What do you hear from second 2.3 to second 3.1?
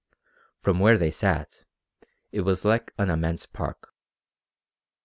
it was like